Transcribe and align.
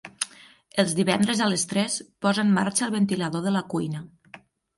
Els 0.83 0.95
divendres 0.99 1.43
a 1.47 1.49
les 1.51 1.65
tres 1.73 1.99
posa 2.27 2.45
en 2.47 2.55
marxa 2.57 2.85
el 2.87 2.95
ventilador 2.97 3.45
de 3.47 3.55
la 3.59 3.63
cuina. 3.77 4.03